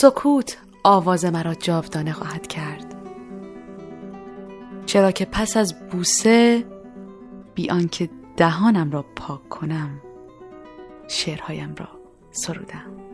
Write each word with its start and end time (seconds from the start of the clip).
سکوت 0.00 0.58
آواز 0.84 1.24
مرا 1.24 1.54
جاودانه 1.54 2.12
خواهد 2.12 2.46
کرد. 2.46 2.94
چرا 4.86 5.10
که 5.10 5.24
پس 5.24 5.56
از 5.56 5.74
بوسه 5.90 6.64
بی 7.54 7.70
آنکه 7.70 8.10
دهانم 8.36 8.90
را 8.90 9.04
پاک 9.16 9.48
کنم 9.48 10.00
شعرهایم 11.08 11.74
را 11.74 11.88
سرودم. 12.30 13.07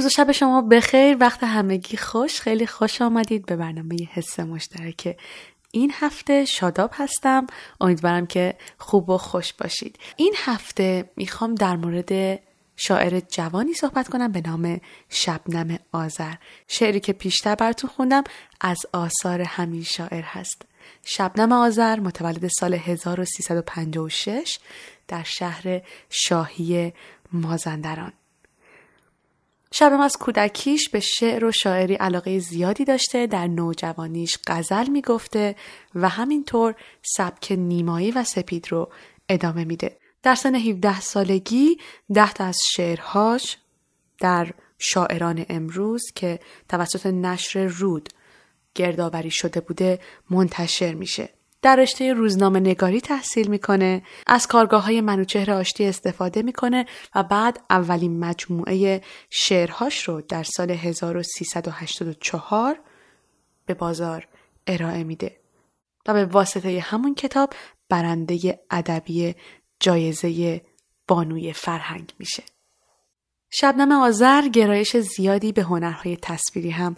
روز 0.00 0.06
و 0.06 0.08
شب 0.08 0.32
شما 0.32 0.62
بخیر. 0.62 1.16
وقت 1.20 1.44
همگی 1.44 1.96
خوش. 1.96 2.40
خیلی 2.40 2.66
خوش 2.66 3.02
آمدید 3.02 3.46
به 3.46 3.56
برنامه 3.56 3.96
حس 4.12 4.40
مشترک 4.40 5.16
این 5.70 5.92
هفته. 5.94 6.44
شاداب 6.44 6.90
هستم. 6.94 7.46
امیدوارم 7.80 8.26
که 8.26 8.54
خوب 8.78 9.10
و 9.10 9.18
خوش 9.18 9.52
باشید. 9.52 9.98
این 10.16 10.34
هفته 10.36 11.10
می‌خوام 11.16 11.54
در 11.54 11.76
مورد 11.76 12.40
شاعر 12.76 13.20
جوانی 13.20 13.74
صحبت 13.74 14.08
کنم 14.08 14.32
به 14.32 14.40
نام 14.40 14.80
شبنم 15.08 15.78
آذر. 15.92 16.34
شعری 16.68 17.00
که 17.00 17.12
پیشتر 17.12 17.54
براتون 17.54 17.90
خوندم 17.90 18.24
از 18.60 18.78
آثار 18.92 19.40
همین 19.40 19.82
شاعر 19.82 20.22
هست. 20.22 20.62
شبنم 21.04 21.52
آذر 21.52 22.00
متولد 22.00 22.48
سال 22.48 22.74
1356 22.74 24.58
در 25.08 25.22
شهر 25.22 25.80
شاهی 26.10 26.92
مازندران. 27.32 28.12
شبم 29.74 30.00
از 30.00 30.16
کودکیش 30.16 30.88
به 30.88 31.00
شعر 31.00 31.44
و 31.44 31.52
شاعری 31.52 31.94
علاقه 31.94 32.38
زیادی 32.38 32.84
داشته 32.84 33.26
در 33.26 33.46
نوجوانیش 33.46 34.38
غزل 34.46 34.88
می‌گفته 34.88 35.56
و 35.94 36.08
همینطور 36.08 36.74
سبک 37.02 37.52
نیمایی 37.52 38.10
و 38.10 38.24
سپید 38.24 38.72
رو 38.72 38.90
ادامه 39.28 39.64
میده. 39.64 39.98
در 40.22 40.34
سن 40.34 40.54
17 40.54 41.00
سالگی 41.00 41.78
ده 42.14 42.32
تا 42.32 42.44
از 42.44 42.58
شعرهاش 42.76 43.56
در 44.18 44.52
شاعران 44.78 45.46
امروز 45.48 46.02
که 46.14 46.40
توسط 46.68 47.06
نشر 47.06 47.64
رود 47.64 48.08
گردآوری 48.74 49.30
شده 49.30 49.60
بوده 49.60 50.00
منتشر 50.30 50.94
میشه. 50.94 51.28
در 51.62 51.76
رشته 51.76 52.12
روزنامه 52.12 52.60
نگاری 52.60 53.00
تحصیل 53.00 53.48
می‌کنه 53.48 54.02
از 54.26 54.46
کارگاه 54.46 54.84
های 54.84 55.00
منوچهر 55.00 55.50
آشتی 55.50 55.86
استفاده 55.86 56.42
می‌کنه 56.42 56.86
و 57.14 57.22
بعد 57.22 57.60
اولین 57.70 58.18
مجموعه 58.18 59.02
شعرهاش 59.30 60.08
رو 60.08 60.20
در 60.20 60.42
سال 60.42 60.70
1384 60.70 62.80
به 63.66 63.74
بازار 63.74 64.28
ارائه 64.66 65.04
میده 65.04 65.36
و 66.06 66.14
به 66.14 66.24
واسطه 66.24 66.80
همون 66.80 67.14
کتاب 67.14 67.52
برنده 67.88 68.60
ادبی 68.70 69.34
جایزه 69.80 70.60
بانوی 71.08 71.52
فرهنگ 71.52 72.12
میشه. 72.18 72.42
شبنم 73.50 73.92
آذر 73.92 74.48
گرایش 74.48 74.96
زیادی 74.96 75.52
به 75.52 75.62
هنرهای 75.62 76.16
تصویری 76.16 76.70
هم 76.70 76.96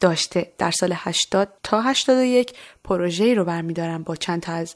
داشته 0.00 0.52
در 0.58 0.70
سال 0.70 0.92
80 0.96 1.52
تا 1.62 1.80
81 1.80 2.52
پروژه 2.84 3.34
رو 3.34 3.44
برمیدارم 3.44 4.02
با 4.02 4.16
چند 4.16 4.42
تا 4.42 4.52
از 4.52 4.74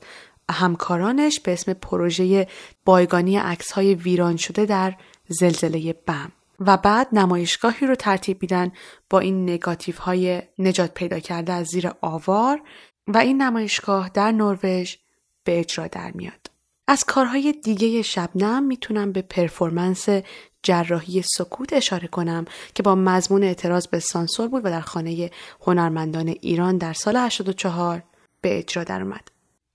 همکارانش 0.51 1.41
به 1.41 1.53
اسم 1.53 1.73
پروژه 1.73 2.47
بایگانی 2.85 3.37
عکس 3.37 3.73
های 3.73 3.95
ویران 3.95 4.37
شده 4.37 4.67
در 4.67 4.95
زلزله 5.29 5.93
بم 5.93 6.33
و 6.61 6.77
بعد 6.77 7.09
نمایشگاهی 7.13 7.87
رو 7.87 7.95
ترتیب 7.95 8.39
میدن 8.43 8.73
با 9.11 9.19
این 9.19 9.43
نگاتیف 9.43 9.99
های 9.99 10.43
نجات 10.59 10.95
پیدا 10.95 11.19
کرده 11.19 11.53
از 11.53 11.67
زیر 11.67 11.91
آوار 12.01 12.63
و 13.07 13.19
این 13.19 13.43
نمایشگاه 13.43 14.09
در 14.09 14.33
نروژ 14.33 14.95
به 15.45 15.61
اجرا 15.61 15.87
در 15.87 16.11
میاد. 16.11 16.54
از 16.89 17.05
کارهای 17.05 17.53
دیگه 17.53 18.03
شبنم 18.03 18.63
می‌تونم 18.63 19.13
به 19.13 19.23
پرفورمنس 19.23 20.09
جراحی 20.63 21.23
سکوت 21.23 21.73
اشاره 21.73 22.09
کنم 22.09 22.45
که 22.75 22.83
با 22.83 22.95
مضمون 22.95 23.43
اعتراض 23.43 23.87
به 23.87 23.99
سانسور 23.99 24.49
بود 24.49 24.65
و 24.65 24.71
در 24.71 24.81
خانه 24.81 25.31
هنرمندان 25.61 26.29
ایران 26.29 26.79
در 26.79 26.93
سال 26.93 27.17
84 27.17 28.03
به 28.41 28.59
اجرا 28.59 28.85
درآمد. 28.85 29.29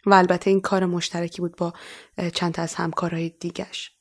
و 0.06 0.14
البته 0.14 0.50
این 0.50 0.62
کار 0.62 0.86
مشترکی 0.86 1.42
بود 1.42 1.56
با 1.56 1.74
چند 2.34 2.60
از 2.60 2.76
همکارهای 2.76 3.30
دیگش. 3.40 3.92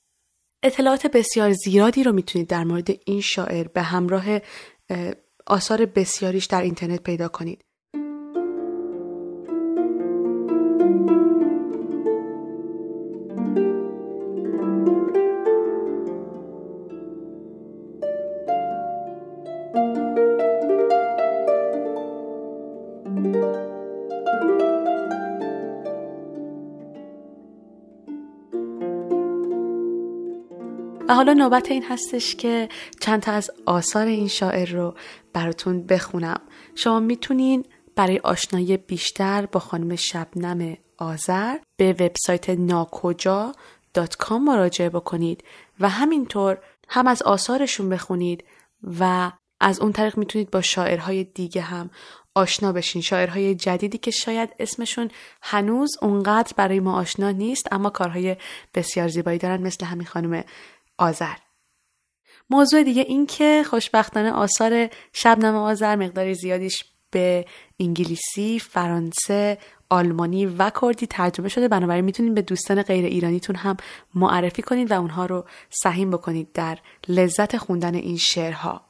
اطلاعات 0.63 1.07
بسیار 1.07 1.53
زیادی 1.53 2.03
رو 2.03 2.13
می‌تونید 2.13 2.49
در 2.49 2.65
مورد 2.65 2.89
این 3.07 3.21
شاعر 3.21 3.69
به 3.69 3.83
همراه 3.83 4.25
آثار 5.47 5.87
بسیاریش 5.87 6.45
در 6.45 6.63
اینترنت 6.63 7.03
پیدا 7.03 7.29
کنید. 7.29 7.65
و 31.09 31.15
حالا 31.15 31.33
نوبت 31.33 31.71
این 31.71 31.85
هستش 31.85 32.37
که 32.37 32.69
چند 33.01 33.23
تا 33.23 33.33
از 33.33 33.51
آثار 33.67 34.07
این 34.07 34.29
شاعر 34.29 34.71
رو 34.73 34.95
براتون 35.33 35.87
بخونم. 35.87 36.41
شما 36.75 37.01
می‌تونین 37.01 37.65
برای 37.97 38.19
آشنایی 38.19 38.77
بیشتر 38.77 39.47
با 39.47 39.61
خانم 39.61 39.97
شبنم 39.97 40.77
آذر 40.99 41.57
به 41.77 41.93
وبسایت 41.93 42.51
ناکجا 42.51 43.53
مراجعه 44.31 44.89
بکنید 44.89 45.45
و 45.81 45.89
همینطور 45.89 46.59
هم 46.89 47.07
از 47.07 47.23
آثارشون 47.23 47.89
بخونید 47.89 48.45
و 49.01 49.33
از 49.61 49.81
اون 49.81 49.93
طریق 49.93 50.19
می‌تونید 50.19 50.51
با 50.51 50.61
شاعرهای 50.61 51.25
دیگه 51.25 51.63
هم 51.63 51.91
آشنا 52.35 52.73
بشین. 52.73 53.03
شاعرهای 53.03 53.55
جدیدی 53.55 53.99
که 53.99 54.11
شاید 54.11 54.55
اسمشون 54.59 55.11
هنوز 55.43 55.97
اونقدر 56.03 56.53
برای 56.57 56.81
ما 56.81 56.99
آشنا 56.99 57.31
نیست 57.31 57.73
اما 57.73 57.91
کارهای 57.91 58.37
بسیار 58.75 59.09
زیبایی 59.09 59.39
دارن 59.39 59.63
مثل 59.63 59.87
همین 59.87 60.07
خانم 60.07 60.45
آذر. 60.99 61.37
موضوع 62.51 62.83
دیگه 62.83 63.03
این 63.03 63.27
که 63.27 63.65
خوشبختانه 63.71 64.33
آثار 64.33 64.89
شبنم 65.13 65.55
آذر 65.55 65.97
مقدار 65.97 66.33
زیادیش 66.33 66.85
به 67.11 67.45
انگلیسی، 67.81 68.59
فرانسه، 68.59 69.59
آلمانی 69.91 70.47
و 70.47 70.71
کردی 70.83 71.07
ترجمه 71.07 71.49
شده. 71.49 71.69
بنابراین 71.69 72.05
می‌تونید 72.05 72.35
به 72.35 72.43
دوستان 72.43 72.83
غیر 72.83 73.05
ایرانیتون 73.05 73.57
هم 73.57 73.77
معرفی 74.15 74.63
کنید 74.63 74.91
و 74.91 75.01
اونها 75.01 75.27
رو 75.27 75.45
سهیم 75.71 76.11
بکنید 76.11 76.53
در 76.53 76.79
لذت 77.09 77.57
خوندن 77.57 77.95
این 77.95 78.17
شعرها. 78.17 78.81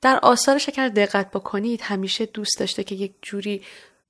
در 0.00 0.18
آثار 0.22 0.58
شکر 0.58 0.88
دقت 0.88 1.30
بکنید 1.30 1.80
همیشه 1.82 2.26
دوست 2.26 2.58
داشته 2.58 2.84
که 2.84 2.94
یک 2.94 3.14
جوری 3.22 3.62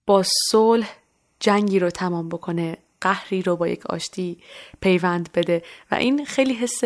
با 0.07 0.23
صلح 0.51 0.97
جنگی 1.41 1.79
رو 1.79 1.91
تمام 1.91 2.29
بکنه. 2.29 2.79
قهری 3.03 3.43
رو 3.43 3.57
با 3.57 3.69
یک 3.69 3.87
آشتی 3.87 4.39
پیوند 4.81 5.33
بده 5.33 5.63
و 5.91 5.95
این 5.95 6.25
خیلی 6.25 6.55
حس 6.55 6.81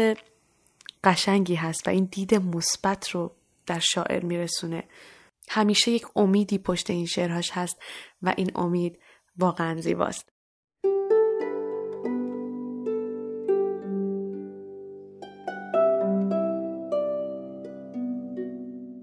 قشنگی 1.05 1.55
هست 1.55 1.89
و 1.89 1.91
این 1.91 2.05
دید 2.05 2.35
مثبت 2.35 3.11
رو 3.11 3.33
در 3.67 3.79
شاعر 3.79 4.25
میرسونه. 4.25 4.85
همیشه 5.49 5.91
یک 5.91 6.07
امیدی 6.17 6.59
پشت 6.59 6.91
این 6.91 7.07
شعرهاش 7.07 7.51
هست 7.51 7.77
و 8.23 8.35
این 8.37 8.51
امید 8.55 8.99
واقعا 9.39 9.81
زیباست. 9.81 10.29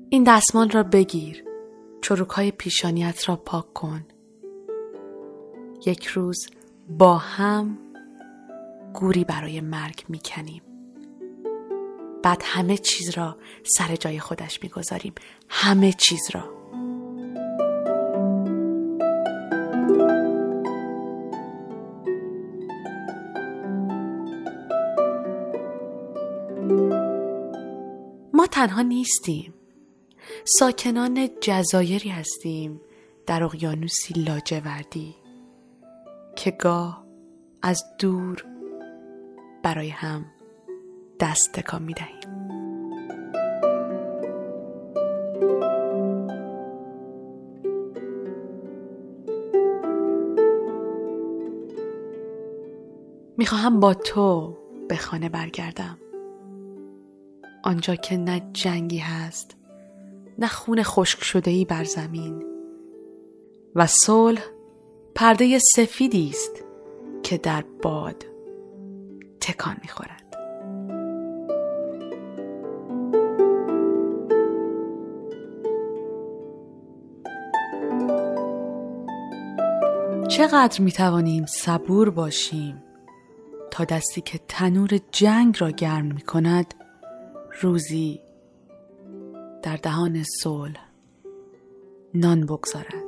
این 0.10 0.24
دستمان 0.24 0.70
را 0.70 0.84
بگیر 0.84 1.44
چروک 2.02 2.30
های 2.30 2.52
پیشانیت 2.52 3.30
را 3.30 3.36
پاک 3.36 3.74
کن. 3.74 4.06
یک 5.86 6.06
روز 6.06 6.48
با 6.90 7.18
هم 7.18 7.78
گوری 8.94 9.24
برای 9.24 9.62
مرگ 9.62 10.06
می‌کنیم. 10.10 10.62
بعد 12.24 12.42
همه 12.46 12.78
چیز 12.78 13.10
را 13.10 13.38
سر 13.64 13.96
جای 13.96 14.20
خودش 14.20 14.64
می‌گذاریم. 14.64 15.14
همه 15.50 15.94
چیز 15.94 16.30
را. 16.34 16.64
ما 28.34 28.48
تنها 28.48 28.82
نیستیم. 28.82 29.54
ساکنان 30.46 31.30
جزایری 31.42 32.10
هستیم 32.10 32.82
در 33.26 33.44
اقیانوسی 33.44 34.14
لاجوردی. 34.14 35.23
که 36.44 36.52
گاه 36.52 37.04
از 37.62 37.84
دور 38.00 38.46
برای 39.64 39.90
هم 39.90 40.26
دست 41.20 41.52
تکان 41.52 41.84
می 41.84 41.94
دهیم. 41.94 42.34
می‌خواهم 53.38 53.80
با 53.80 53.94
تو 53.94 54.58
به 54.88 54.96
خانه 54.96 55.30
برگردم 55.30 55.98
آنجا 57.64 57.96
که 57.96 58.18
نه 58.18 58.50
جنگی 58.54 58.98
هست 58.98 59.58
نه 60.40 60.48
خون 60.48 60.84
خشک 60.84 61.24
شده 61.24 61.52
ای 61.52 61.66
بر 61.66 61.84
زمین 61.84 62.46
و 63.76 63.88
صلح 63.88 64.53
پرده 65.16 65.60
سفیدی 65.60 66.30
است 66.30 66.64
که 67.24 67.38
در 67.38 67.64
باد 67.82 68.26
تکان 69.42 69.78
می‌خورد. 69.82 70.24
چقدر 80.30 80.82
می 80.82 80.92
توانیم 80.92 81.46
صبور 81.46 82.10
باشیم 82.10 82.84
تا 83.72 83.84
دستی 83.84 84.22
که 84.22 84.40
تنور 84.48 85.00
جنگ 85.12 85.58
را 85.60 85.72
گرم 85.72 86.06
می 86.06 86.22
کند 86.22 86.74
روزی 87.62 88.22
در 89.64 89.76
دهان 89.76 90.24
صلح 90.24 90.90
نان 92.14 92.46
بگذارد؟ 92.46 93.03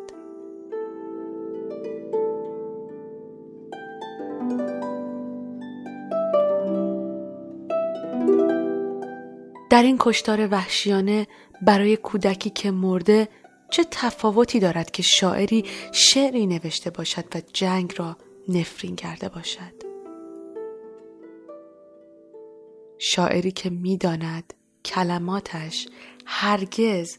در 9.75 9.83
این 9.83 9.98
کشتار 10.00 10.48
وحشیانه 10.48 11.27
برای 11.62 11.98
کودکی 11.98 12.50
که 12.50 12.72
مرده 12.72 13.27
چه 13.69 13.86
تفاوتی 13.92 14.60
دارد 14.60 14.92
که 14.92 15.04
شاعری 15.04 15.66
شعری 15.92 16.48
نوشته 16.48 16.89
باشد 16.89 17.36
و 17.36 17.42
جنگ 17.54 17.94
را 17.98 18.18
نفرین 18.50 18.95
کرده 18.95 19.30
باشد 19.30 19.74
شاعری 22.98 23.51
که 23.51 23.69
می‌داند 23.69 24.54
کلماتش 24.86 25.88
هرگز 26.25 27.18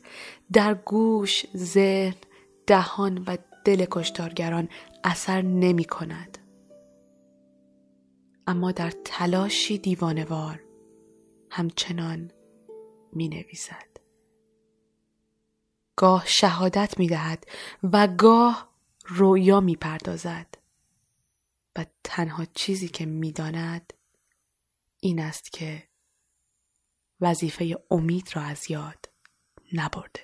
در 0.53 0.75
گوش، 0.75 1.47
ذهن، 1.57 2.17
دهان 2.67 3.25
و 3.27 3.37
دل 3.65 3.87
کشتارگران 3.91 4.69
اثر 5.05 5.43
نمی 5.43 5.85
کند. 5.85 6.39
اما 8.47 8.73
در 8.73 8.93
تلاشی 9.05 9.79
دیوانوار 9.79 10.61
همچنان 11.51 12.31
می 13.17 13.29
نویسد. 13.29 13.97
گاه 15.97 16.27
شهادت 16.27 16.99
می 16.99 17.09
دهد 17.09 17.45
و 17.93 18.07
گاه 18.07 18.69
رویا 19.07 19.61
می 19.61 19.77
پردازد 19.77 20.47
و 21.77 21.87
تنها 22.05 22.45
چیزی 22.45 22.89
که 22.89 23.07
می 23.07 23.33
داند 23.33 23.93
این 25.01 25.21
است 25.21 25.53
که 25.53 25.89
وظیفه 27.21 27.77
امید 27.91 28.29
را 28.35 28.43
از 28.43 28.71
یاد 28.71 29.09
نبرده. 29.73 30.21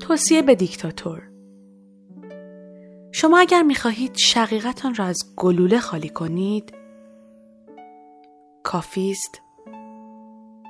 توصیه 0.00 0.42
به 0.42 0.54
دیکتاتور 0.54 1.31
شما 3.12 3.38
اگر 3.38 3.62
می‌خواهید 3.62 4.16
شقیقتان 4.16 4.94
را 4.94 5.04
از 5.04 5.24
گلوله 5.36 5.80
خالی 5.80 6.08
کنید 6.08 6.74
کافیست 8.62 9.40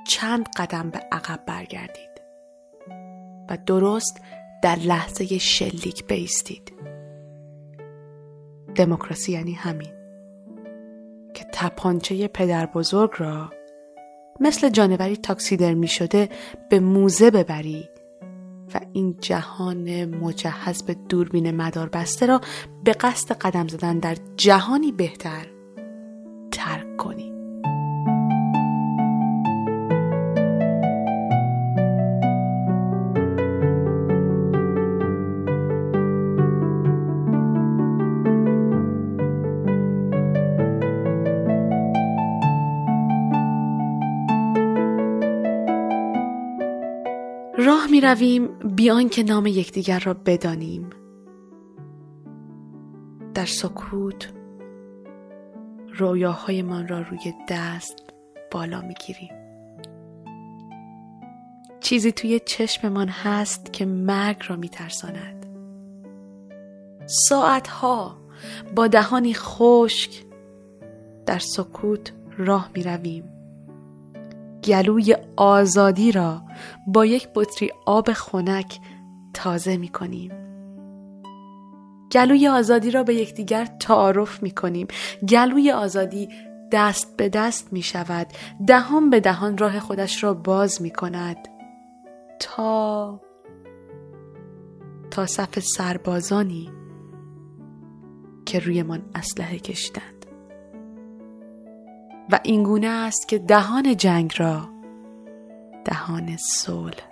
چند 0.07 0.49
قدم 0.57 0.89
به 0.89 0.99
عقب 1.11 1.45
برگردید 1.45 2.21
و 3.49 3.57
درست 3.65 4.21
در 4.63 4.75
لحظه 4.75 5.37
شلیک 5.37 6.07
بیستید. 6.07 6.73
دموکراسی 8.75 9.31
یعنی 9.31 9.53
همین 9.53 9.93
که 11.33 11.45
تپانچه 11.53 12.27
پدر 12.27 12.65
بزرگ 12.65 13.11
را 13.17 13.49
مثل 14.39 14.69
جانوری 14.69 15.17
تاکسیدرمی 15.17 15.87
شده 15.87 16.29
به 16.69 16.79
موزه 16.79 17.31
ببری 17.31 17.89
و 18.73 18.79
این 18.93 19.15
جهان 19.21 20.05
مجهز 20.05 20.83
به 20.83 20.95
دوربین 21.09 21.51
مدار 21.51 21.89
بسته 21.89 22.25
را 22.25 22.41
به 22.83 22.91
قصد 22.91 23.31
قدم 23.37 23.67
زدن 23.67 23.99
در 23.99 24.17
جهانی 24.37 24.91
بهتر 24.91 25.47
ترک 26.51 26.97
کنی 26.97 27.22
می 47.93 48.01
رویم 48.01 48.47
بیان 48.47 49.09
که 49.09 49.23
نام 49.23 49.45
یکدیگر 49.45 49.99
را 49.99 50.13
بدانیم. 50.13 50.89
در 53.33 53.45
سکوت 53.45 54.33
رویاهایمان 55.97 56.87
را 56.87 57.01
روی 57.01 57.33
دست 57.49 57.95
بالا 58.51 58.81
می 58.81 58.93
گیریم 58.93 59.31
چیزی 61.79 62.11
توی 62.11 62.39
چشممان 62.39 63.07
هست 63.07 63.73
که 63.73 63.85
مرگ 63.85 64.41
را 64.47 64.55
می 64.55 64.69
ترساند 64.69 65.45
ساعتها 67.05 68.17
با 68.75 68.87
دهانی 68.87 69.33
خشک 69.33 70.23
در 71.25 71.39
سکوت 71.39 72.13
راه 72.37 72.69
می 72.75 72.83
رویم 72.83 73.42
گلوی 74.65 75.15
آزادی 75.37 76.11
را 76.11 76.41
با 76.87 77.05
یک 77.05 77.27
بطری 77.35 77.71
آب 77.85 78.13
خنک 78.13 78.79
تازه 79.33 79.77
می 79.77 79.87
کنیم. 79.87 80.31
گلوی 82.11 82.47
آزادی 82.47 82.91
را 82.91 83.03
به 83.03 83.15
یکدیگر 83.15 83.65
تعارف 83.65 84.43
می 84.43 84.51
کنیم. 84.51 84.87
گلوی 85.29 85.71
آزادی 85.71 86.29
دست 86.71 87.17
به 87.17 87.29
دست 87.29 87.73
می 87.73 87.81
شود. 87.81 88.27
دهان 88.67 89.09
به 89.09 89.19
دهان 89.19 89.57
راه 89.57 89.79
خودش 89.79 90.23
را 90.23 90.33
باز 90.33 90.81
می 90.81 90.91
کند. 90.91 91.37
تا 92.39 93.21
تا 95.11 95.25
صف 95.25 95.59
سربازانی 95.59 96.71
که 98.45 98.59
رویمان 98.59 99.01
اسلحه 99.15 99.59
کشیدند. 99.59 100.22
و 102.33 102.39
اینگونه 102.43 102.87
است 102.87 103.27
که 103.27 103.39
دهان 103.39 103.97
جنگ 103.97 104.33
را 104.37 104.69
دهان 105.85 106.37
صلح 106.37 107.09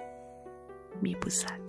میبوسد. 1.01 1.61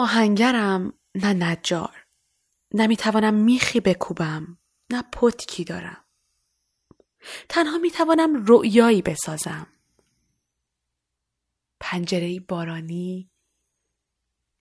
آهنگرم 0.00 0.92
نه 1.14 1.32
نجار. 1.32 2.06
نمی‌توانم 2.74 3.34
میخی 3.34 3.80
بکوبم 3.80 4.58
نه 4.90 5.02
پتکی 5.02 5.64
دارم. 5.64 6.04
تنها 7.48 7.78
می‌توانم 7.78 8.44
رؤیایی 8.46 9.02
بسازم. 9.02 9.66
پنجره 11.80 12.40
بارانی 12.40 13.30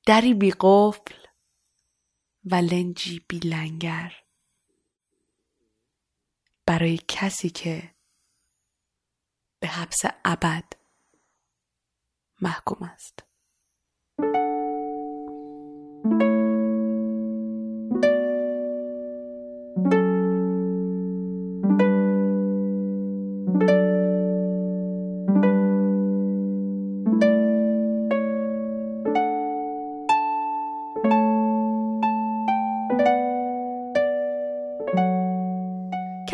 دری 0.06 0.34
بی 0.34 0.54
قفل 0.60 1.16
و 2.46 2.56
لنجی 2.56 3.26
بی 3.28 3.40
لنگر. 3.40 4.14
برای 6.66 7.00
کسی 7.08 7.50
که 7.50 7.96
به 9.60 9.68
حبس 9.68 10.00
ابد 10.26 10.64
محکوم 12.42 12.84
است. 12.84 13.29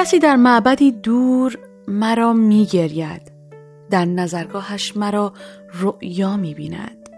کسی 0.06 0.20
در 0.20 0.36
معبدی 0.36 0.92
دور 0.92 1.58
مرا 1.88 2.34
می 2.34 2.66
گرید. 2.66 3.32
در 3.90 4.06
نظرگاهش 4.06 4.98
مرا 4.98 5.34
رؤیا 5.74 6.38
می 6.38 6.54
بیند. 6.54 7.10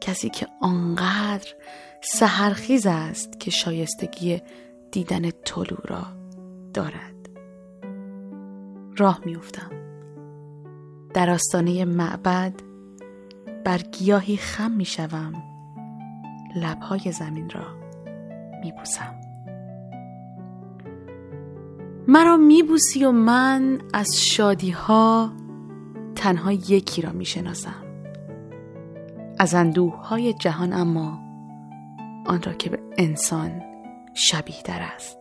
کسی 0.00 0.30
که 0.30 0.46
آنقدر 0.60 1.48
سهرخیز 2.00 2.86
است 2.86 3.40
که 3.40 3.50
شایستگی 3.50 4.42
دیدن 4.92 5.30
طلوع 5.44 5.80
را 5.84 6.02
دارد. 6.74 7.28
راه 8.96 9.20
میافتم. 9.24 9.70
در 11.14 11.30
آستانه 11.30 11.84
معبد 11.84 12.54
بر 13.64 13.78
گیاهی 13.78 14.36
خم 14.36 14.70
می 14.70 14.84
شوم. 14.84 15.32
لبهای 16.56 17.12
زمین 17.12 17.50
را 17.50 17.66
می 18.62 18.72
بوسم. 18.72 19.21
مرا 22.12 22.36
میبوسی 22.36 23.04
و 23.04 23.12
من 23.12 23.80
از 23.92 24.20
شادی 24.20 24.70
ها 24.70 25.32
تنها 26.14 26.52
یکی 26.52 27.02
را 27.02 27.12
می‌شناسم. 27.12 27.84
از 29.38 29.54
اندوه 29.54 29.96
های 29.96 30.32
جهان 30.32 30.72
اما 30.72 31.20
آن 32.26 32.42
را 32.42 32.52
که 32.52 32.70
به 32.70 32.78
انسان 32.98 33.62
شبیه 34.14 34.62
در 34.64 34.80
است. 34.96 35.18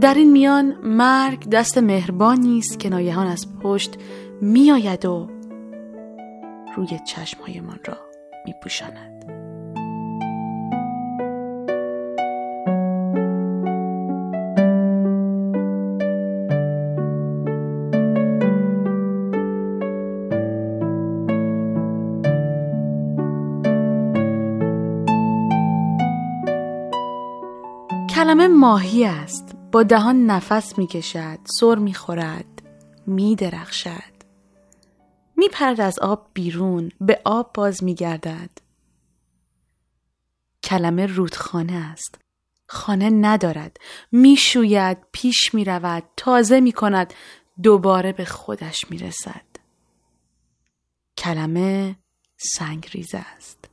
در 0.00 0.14
این 0.14 0.32
میان 0.32 0.74
مرگ 0.82 1.48
دست 1.48 1.78
مهربانی 1.78 2.58
است 2.58 2.78
که 2.78 2.88
ناگهان 2.88 3.26
از 3.26 3.58
پشت 3.58 3.96
میآید 4.40 5.04
و 5.04 5.28
روی 6.76 6.98
چشمهایمان 7.06 7.78
را 7.84 7.96
میپوشاند. 8.46 9.11
کلمه 28.22 28.48
ماهی 28.48 29.04
است. 29.04 29.56
با 29.72 29.82
دهان 29.82 30.26
نفس 30.26 30.78
می 30.78 30.86
کشد 30.86 31.38
سر 31.60 31.74
می 31.74 31.94
خورد 31.94 32.62
می 33.06 33.36
درخشد 33.36 34.12
می 35.36 35.48
پرد 35.48 35.80
از 35.80 35.98
آب 35.98 36.30
بیرون 36.34 36.90
به 37.00 37.20
آب 37.24 37.52
باز 37.54 37.84
می 37.84 37.94
گردد 37.94 38.50
کلمه 40.62 41.06
رودخانه 41.06 41.72
است. 41.72 42.18
خانه 42.68 43.10
ندارد. 43.10 43.76
می 44.12 44.36
شوید 44.36 44.98
پیش 45.12 45.54
می 45.54 45.64
رود 45.64 46.04
تازه 46.16 46.60
می 46.60 46.72
کند 46.72 47.14
دوباره 47.62 48.12
به 48.12 48.24
خودش 48.24 48.90
می 48.90 48.98
رسد 48.98 49.46
کلمه 51.18 51.96
سنگریزه 52.36 53.18
است. 53.36 53.70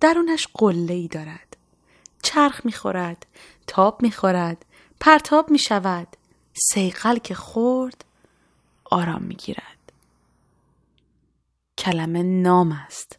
درونش 0.00 0.48
قله 0.54 0.94
ای 0.94 1.08
دارد. 1.08 1.51
چرخ 2.22 2.64
می‌خورد 2.64 3.26
تاب 3.66 4.02
می‌خورد 4.02 4.64
پرتاب 5.00 5.50
می‌شود 5.50 6.16
سیقل 6.54 7.18
که 7.18 7.34
خورد 7.34 8.04
آرام 8.84 9.22
می‌گیرد. 9.22 9.92
کلمه 11.78 12.22
نام 12.22 12.72
است. 12.72 13.18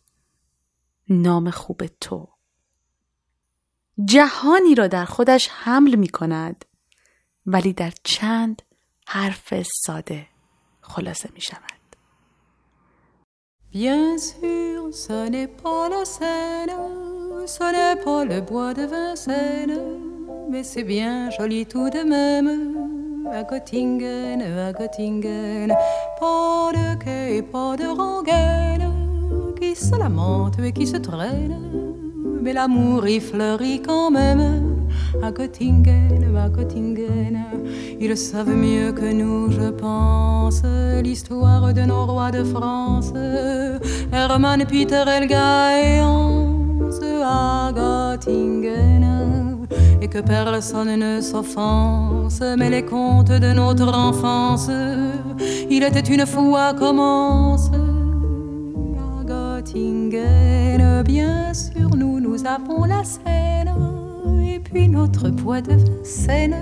نام 1.10 1.52
خوب 1.52 1.88
تو. 1.88 2.28
جهانی 4.06 4.76
را 4.76 4.88
در 4.88 5.06
خودش 5.06 5.50
حمل 5.52 5.96
می 5.96 6.08
کند 6.08 6.66
ولی 7.46 7.74
در 7.74 7.94
چند 8.04 8.62
حرف 9.08 9.54
ساده 9.86 10.28
خلاصه 10.82 11.30
می 11.34 11.42
شود. 11.42 11.74
Bien 13.74 14.18
sûr, 14.18 14.92
ce 14.92 15.30
n'est 15.34 15.52
pas 15.62 15.90
la 15.90 16.06
Seine, 16.06 17.03
ce 17.46 17.64
n'est 17.64 18.02
pas 18.02 18.26
le 18.26 18.42
bois 18.42 18.74
de 18.74 18.84
Vincennes, 18.84 19.80
mais 20.50 20.64
c'est 20.64 20.84
bien 20.84 21.30
joli 21.32 21.66
tout 21.66 21.90
de 21.90 22.04
même. 22.04 22.50
À 23.32 23.44
Göttingen, 23.44 24.42
à 24.42 24.72
Göttingen, 24.72 25.74
pas 26.20 26.72
de 26.74 27.04
quai, 27.04 27.42
pas 27.42 27.76
de 27.76 27.88
rengaine, 27.88 28.92
qui 29.60 29.76
se 29.76 29.96
lamente 29.98 30.60
et 30.60 30.72
qui 30.72 30.86
se 30.86 30.98
traîne, 30.98 31.58
mais 32.42 32.54
l'amour 32.54 33.08
y 33.08 33.20
fleurit 33.20 33.82
quand 33.82 34.12
même 34.12 34.86
à 35.22 35.32
Göttingen, 35.32 36.38
à 36.38 36.50
Göttingen. 36.50 37.44
Ils 38.00 38.18
savent 38.18 38.56
mieux 38.56 38.92
que 38.92 39.12
nous, 39.12 39.52
je 39.52 39.70
pense, 39.70 40.62
l'histoire 41.02 41.74
de 41.74 41.82
nos 41.82 42.06
rois 42.06 42.32
de 42.32 42.44
France. 42.44 43.12
Hermann, 44.12 44.66
Peter, 44.66 45.04
Elga 45.08 45.82
et 45.82 46.02
Hans 46.02 46.43
à 47.02 47.72
Göttingen. 47.74 49.68
Et 50.02 50.08
que 50.08 50.20
personne 50.20 50.96
ne 50.96 51.22
s'offense, 51.22 52.42
mais 52.58 52.70
les 52.70 52.84
contes 52.84 53.32
de 53.32 53.54
notre 53.54 53.94
enfance, 53.94 54.70
il 55.70 55.84
était 55.84 56.14
une 56.14 56.26
fois 56.26 56.74
commence 56.74 57.72
à 58.98 59.24
Göttingen. 59.26 61.04
Bien 61.04 61.54
sûr, 61.54 61.96
nous, 61.96 62.20
nous 62.20 62.46
avons 62.46 62.86
la 62.86 63.04
Seine 63.04 63.74
puis 64.74 64.88
notre 64.88 65.30
poids 65.30 65.62
de 65.62 65.78
Seine. 66.04 66.56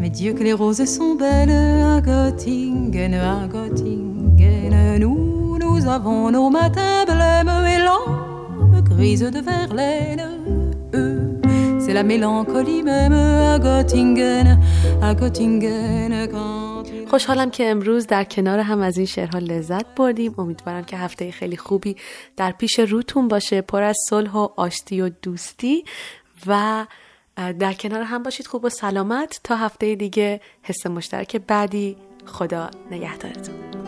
Mais 0.00 0.10
Dieu 0.10 0.32
que 0.32 0.42
les 0.42 0.52
roses 0.52 0.84
sont 0.84 1.14
belles 1.14 1.50
à 1.50 2.00
Göttingen, 2.00 3.14
à 3.14 3.46
Göttingen. 3.48 4.98
Nous, 5.00 5.58
nous 5.58 5.88
avons 5.88 6.30
nos 6.30 6.50
matins 6.50 7.04
blêmes 7.06 7.50
et 7.66 7.78
l'âme 7.78 8.13
grise 8.96 9.28
de 9.36 9.40
Verlaine. 9.40 10.24
Eux, 10.94 11.40
c'est 11.82 11.92
la 11.92 12.02
mélancolie 12.02 12.82
même 12.82 13.12
à 13.12 13.58
Göttingen, 13.58 14.58
à 15.02 15.14
Göttingen. 15.14 16.28
Quand 16.32 16.84
خوشحالم 17.10 17.50
که 17.50 17.70
امروز 17.70 18.06
در 18.06 18.24
کنار 18.24 18.58
هم 18.58 18.80
از 18.80 18.96
این 18.96 19.06
شعرها 19.06 19.38
لذت 19.38 19.94
بردیم. 19.94 20.34
امیدوارم 20.38 20.84
که 20.84 20.96
هفته 20.96 21.30
خیلی 21.30 21.56
خوبی 21.56 21.96
در 22.36 22.50
پیش 22.52 22.78
روتون 22.78 23.28
باشه. 23.28 23.60
پر 23.60 23.82
از 23.82 23.96
صلح 24.08 24.32
و 24.32 24.48
آشتی 24.56 25.00
و 25.00 25.08
دوستی 25.22 25.84
و 26.46 26.86
در 27.36 27.72
کنار 27.72 28.02
هم 28.02 28.22
باشید. 28.22 28.46
خوب 28.46 28.64
و 28.64 28.68
سلامت. 28.68 29.40
تا 29.44 29.56
هفته 29.56 29.94
دیگه 29.94 30.40
حس 30.62 30.86
مشترک 30.86 31.36
بعدی. 31.36 31.96
خدا 32.26 32.70
نگهدارتون. 32.90 33.83